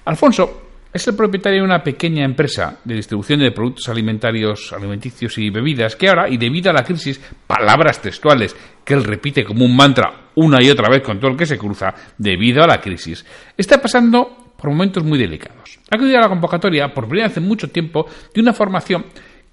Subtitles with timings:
[0.04, 0.65] Alfonso
[0.96, 5.94] es el propietario de una pequeña empresa de distribución de productos alimentarios, alimenticios y bebidas
[5.94, 10.30] que ahora, y debido a la crisis, palabras textuales que él repite como un mantra
[10.36, 13.24] una y otra vez con todo el que se cruza, debido a la crisis,
[13.56, 15.78] está pasando por momentos muy delicados.
[15.90, 19.04] Ha acudido a la convocatoria, por primera vez en mucho tiempo, de una formación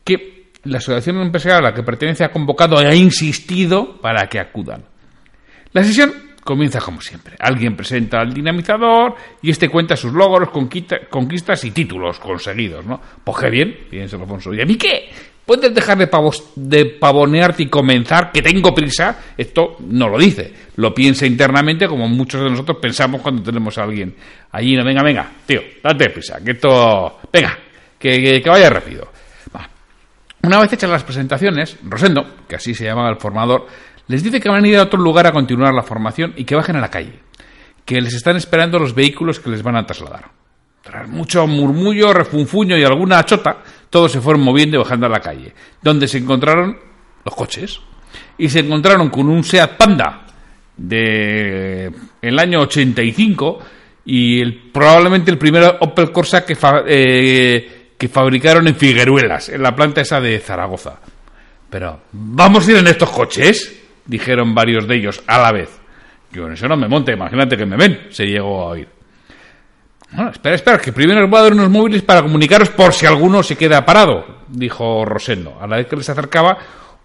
[0.03, 4.39] que la asociación empresarial a la que pertenece ha convocado y ha insistido para que
[4.39, 4.83] acudan.
[5.73, 7.35] La sesión comienza como siempre.
[7.39, 12.99] Alguien presenta al dinamizador y este cuenta sus logros, conquistas y títulos conseguidos, ¿no?
[13.23, 14.53] Pues qué bien, piensa Alfonso.
[14.53, 15.09] ¿Y a mí qué?
[15.45, 16.09] ¿Puedes dejar de,
[16.55, 18.31] de pavonearte y comenzar?
[18.31, 19.19] Que tengo prisa.
[19.37, 20.53] Esto no lo dice.
[20.77, 24.15] Lo piensa internamente como muchos de nosotros pensamos cuando tenemos a alguien
[24.51, 24.75] allí.
[24.75, 26.41] No, venga, venga, tío, date prisa.
[26.43, 27.19] Que esto...
[27.31, 27.57] Venga,
[27.99, 29.11] que, que, vaya rápido.
[30.43, 33.65] Una vez hechas las presentaciones, Rosendo, que así se llamaba el formador,
[34.07, 36.55] les dice que van a ir a otro lugar a continuar la formación y que
[36.55, 37.19] bajen a la calle,
[37.85, 40.31] que les están esperando los vehículos que les van a trasladar.
[40.81, 43.57] Tras mucho murmullo, refunfuño y alguna chota,
[43.89, 46.77] todos se fueron moviendo y bajando a la calle, donde se encontraron
[47.23, 47.79] los coches.
[48.37, 50.25] Y se encontraron con un Seat Panda
[50.75, 51.91] de
[52.21, 53.59] el año 85
[54.05, 59.75] y el, probablemente el primer Opel Corsa que, eh, que fabricaron en Figueruelas, en la
[59.75, 60.99] planta esa de Zaragoza.
[61.69, 63.82] Pero, ¿vamos a ir en estos coches?
[64.05, 65.69] Dijeron varios de ellos a la vez.
[66.31, 68.87] Yo en eso no me monte, imagínate que me ven, se llegó a oír.
[70.11, 73.05] Bueno, espera, espera, que primero os voy a dar unos móviles para comunicaros por si
[73.05, 76.57] alguno se queda parado, dijo Rosendo, a la vez que les acercaba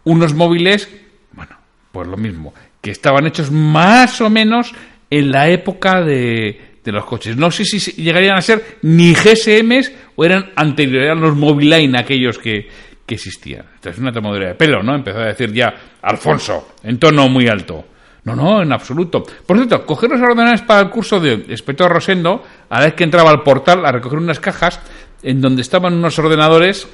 [0.05, 0.89] unos móviles,
[1.33, 1.57] bueno,
[1.93, 4.73] pues lo mismo, que estaban hechos más o menos
[5.11, 7.37] en la época de, de los coches.
[7.37, 12.39] No sé si llegarían a ser ni GSMs o eran anteriores, a los Moviline aquellos
[12.39, 12.69] que,
[13.09, 13.65] que existían.
[13.75, 14.95] Esta es una tomadura de pelo, ¿no?
[14.95, 15.73] Empezó a decir ya
[16.03, 17.87] Alfonso, en tono muy alto.
[18.25, 19.23] No, no, en absoluto.
[19.47, 23.05] Por cierto, coger los ordenadores para el curso de Inspector Rosendo, a la vez que
[23.05, 24.81] entraba al portal a recoger unas cajas
[25.23, 26.87] en donde estaban unos ordenadores.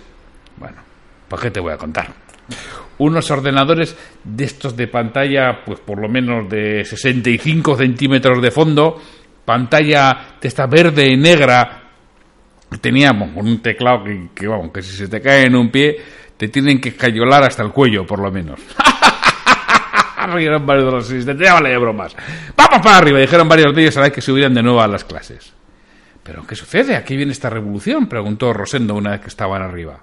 [0.56, 0.76] Bueno,
[1.28, 2.12] ¿para qué te voy a contar?
[2.98, 9.02] Unos ordenadores de estos de pantalla, pues por lo menos de 65 centímetros de fondo,
[9.44, 11.83] pantalla de esta verde y negra
[12.80, 15.96] teníamos un teclado que, que, vamos, que si se te cae en un pie,
[16.36, 18.60] te tienen que cayolar hasta el cuello, por lo menos.
[20.32, 22.16] Rieron varios de los asistentes, ya vale de bromas.
[22.56, 23.18] ¡Vamos para arriba!
[23.18, 25.52] Dijeron varios de ellos a la vez que subieran de nuevo a las clases.
[26.22, 26.96] ¿Pero qué sucede?
[26.96, 28.06] ¿A qué viene esta revolución?
[28.08, 30.02] Preguntó Rosendo una vez que estaban arriba.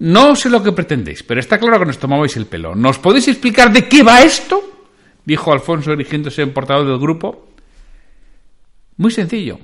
[0.00, 2.74] No sé lo que pretendéis, pero está claro que nos tomabais el pelo.
[2.74, 4.60] ¿Nos podéis explicar de qué va esto?
[5.24, 7.48] dijo Alfonso dirigiéndose en portador del grupo.
[8.96, 9.60] Muy sencillo.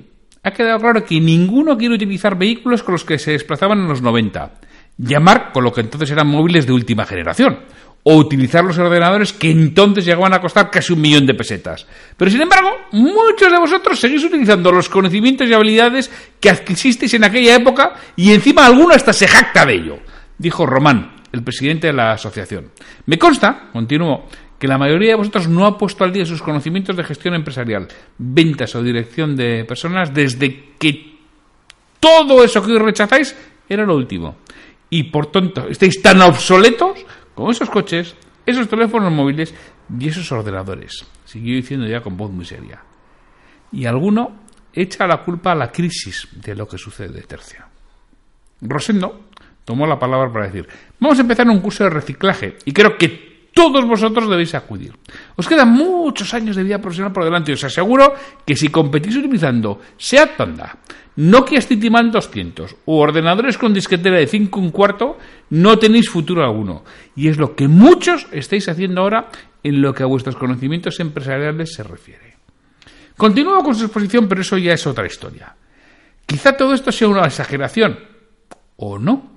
[0.47, 4.01] Ha quedado claro que ninguno quiere utilizar vehículos con los que se desplazaban en los
[4.01, 4.53] 90.
[4.97, 7.59] Llamar con lo que entonces eran móviles de última generación.
[8.03, 11.85] O utilizar los ordenadores que entonces llegaban a costar casi un millón de pesetas.
[12.15, 16.09] Pero sin embargo, muchos de vosotros seguís utilizando los conocimientos y habilidades
[16.39, 19.99] que adquiristeis en aquella época y encima alguno hasta se jacta de ello,
[20.37, 22.71] dijo Román, el presidente de la asociación.
[23.05, 24.29] Me consta, continuó,
[24.59, 27.87] que la mayoría de vosotros no ha puesto al día sus conocimientos de gestión empresarial,
[28.17, 31.17] ventas o dirección de personas desde que
[31.99, 33.35] todo eso que hoy rechazáis
[33.69, 34.37] era lo último.
[34.89, 37.05] Y por tanto, estáis tan obsoletos
[37.35, 38.15] como esos coches,
[38.45, 39.53] esos teléfonos móviles
[39.99, 41.05] y esos ordenadores.
[41.25, 42.81] Siguió diciendo ya con voz muy seria.
[43.71, 47.65] Y alguno echa la culpa a la crisis de lo que sucede, tercio.
[48.61, 49.27] Rosendo
[49.65, 50.67] tomó la palabra para decir,
[50.99, 54.93] vamos a empezar un curso de reciclaje y creo que todos vosotros debéis acudir.
[55.33, 58.13] Os quedan muchos años de vida profesional por delante y os aseguro
[58.45, 60.77] que si competís utilizando SEAT Panda,
[61.17, 65.17] Nokia Cityman 200 o ordenadores con disquetera de 5 un cuarto,
[65.57, 66.85] no tenéis futuro alguno.
[67.15, 69.33] Y es lo que muchos estáis haciendo ahora
[69.63, 72.37] en lo que a vuestros conocimientos empresariales se refiere.
[73.17, 75.55] Continúo con su exposición, pero eso ya es otra historia.
[76.27, 77.97] Quizá todo esto sea una exageración,
[78.75, 79.31] o no.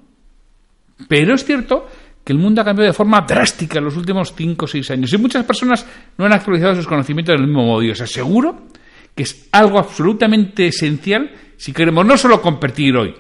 [1.09, 1.89] Pero es cierto
[2.25, 5.13] que el mundo ha cambiado de forma drástica en los últimos 5 o 6 años
[5.13, 5.87] y muchas personas
[6.19, 7.83] no han actualizado sus conocimientos del mismo modo.
[7.83, 8.67] Y os aseguro
[9.15, 13.15] que es algo absolutamente esencial si queremos no solo competir hoy,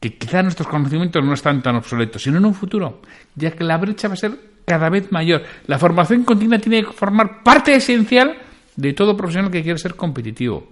[0.00, 3.02] que quizás nuestros conocimientos no están tan obsoletos, sino en un futuro,
[3.34, 4.32] ya que la brecha va a ser
[4.64, 5.42] cada vez mayor.
[5.66, 8.36] La formación continua tiene que formar parte esencial
[8.74, 10.68] de todo profesional que quiere ser competitivo.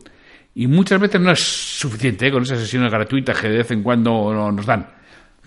[0.55, 2.33] Y muchas veces no es suficiente ¿eh?
[2.33, 4.89] con esas sesiones gratuitas que de vez en cuando nos dan.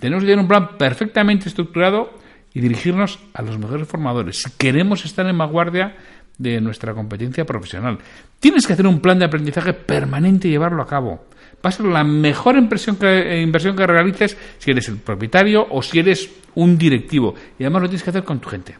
[0.03, 2.11] Tenemos que tener un plan perfectamente estructurado
[2.53, 4.41] y dirigirnos a los mejores formadores.
[4.41, 5.95] Si queremos estar en vanguardia
[6.37, 7.99] de nuestra competencia profesional,
[8.37, 11.27] tienes que hacer un plan de aprendizaje permanente y llevarlo a cabo.
[11.65, 15.99] Va a ser la mejor eh, inversión que realices si eres el propietario o si
[15.99, 17.33] eres un directivo.
[17.57, 18.75] Y además lo tienes que hacer con tu gente.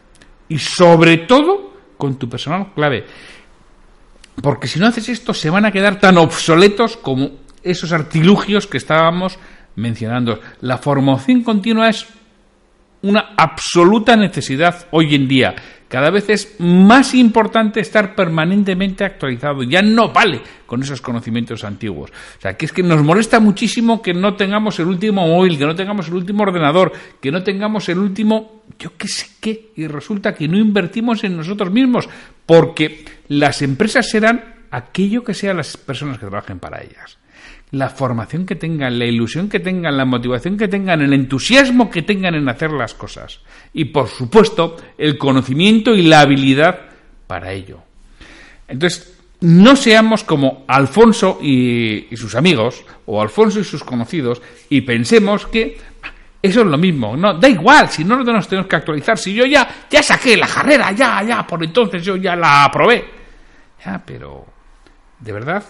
[0.50, 3.06] Y sobre todo con tu personal clave.
[4.42, 7.32] Porque si no haces esto, se van a quedar tan obsoletos como
[7.64, 9.40] esos artilugios que estábamos
[9.76, 10.40] mencionando.
[10.62, 12.06] La formación continua es
[13.04, 15.56] una absoluta necesidad hoy en día.
[15.88, 19.62] Cada vez es más importante estar permanentemente actualizado.
[19.62, 22.10] Ya no vale con esos conocimientos antiguos.
[22.10, 25.66] O sea, que es que nos molesta muchísimo que no tengamos el último móvil, que
[25.66, 29.86] no tengamos el último ordenador, que no tengamos el último, yo qué sé qué, y
[29.86, 32.10] resulta que no invertimos en nosotros mismos,
[32.48, 37.20] porque las empresas serán aquello que sean las personas que trabajen para ellas
[37.74, 42.04] la formación que tengan, la ilusión que tengan, la motivación que tengan, el entusiasmo que
[42.04, 43.40] tengan en hacer las cosas.
[43.74, 46.80] Y por supuesto, el conocimiento y la habilidad
[47.26, 47.80] para ello.
[48.68, 54.40] Entonces, no seamos como Alfonso y, sus amigos, o Alfonso y sus conocidos,
[54.70, 55.76] y pensemos que
[56.44, 57.18] eso es lo mismo.
[57.18, 59.18] No, da igual, si no nos tenemos que actualizar.
[59.18, 63.04] Si yo ya, ya saqué la carrera, ya, ya, por entonces yo ya la aprobé.
[63.84, 64.46] Ya, pero,
[65.20, 65.64] ¿de verdad?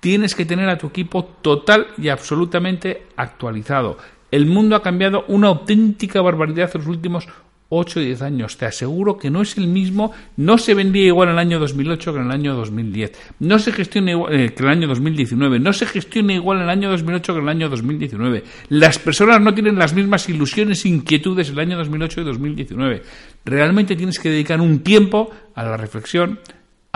[0.00, 3.98] Tienes que tener a tu equipo total y absolutamente actualizado.
[4.30, 7.28] El mundo ha cambiado una auténtica barbaridad en los últimos
[7.68, 8.56] 8 o 10 años.
[8.56, 12.12] Te aseguro que no es el mismo, no se vendía igual en el año 2008
[12.12, 13.12] que en el año 2010.
[13.40, 15.58] No se gestiona igual eh, que en el año 2019.
[15.58, 18.44] No se gestiona igual en el año 2008 que en el año 2019.
[18.68, 23.02] Las personas no tienen las mismas ilusiones e inquietudes el año 2008 y 2019.
[23.44, 26.40] Realmente tienes que dedicar un tiempo a la reflexión,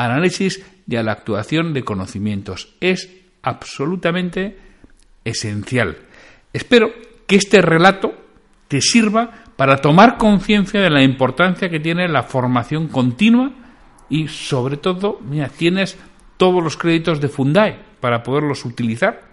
[0.05, 2.75] análisis y a la actuación de conocimientos.
[2.81, 3.11] Es
[3.43, 4.59] absolutamente
[5.25, 5.97] esencial.
[6.53, 6.93] Espero
[7.27, 8.13] que este relato
[8.69, 13.53] te sirva para tomar conciencia de la importancia que tiene la formación continua
[14.09, 15.99] y sobre todo, mira, tienes
[16.37, 19.31] todos los créditos de Fundae para poderlos utilizar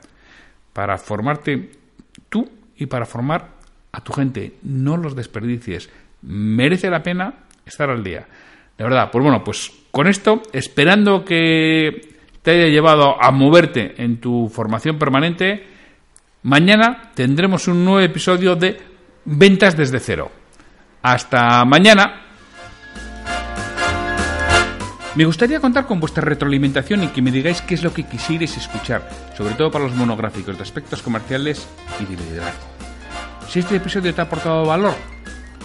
[0.78, 1.72] para formarte
[2.30, 3.50] tú y para formar
[3.92, 4.58] a tu gente.
[4.62, 5.90] No los desperdicies.
[6.22, 7.34] Merece la pena
[7.66, 8.28] estar al día.
[8.78, 14.22] De verdad, pues bueno, pues con esto, esperando que te haya llevado a moverte en
[14.22, 15.66] tu formación permanente,
[16.44, 18.78] mañana tendremos un nuevo episodio de
[19.26, 20.32] Ventas desde cero.
[21.02, 22.28] Hasta mañana.
[25.16, 28.56] Me gustaría contar con vuestra retroalimentación y que me digáis qué es lo que quisierais
[28.56, 31.68] escuchar, sobre todo para los monográficos de aspectos comerciales
[32.00, 32.68] y de liderazgo.
[33.50, 34.94] Si este episodio te ha aportado valor,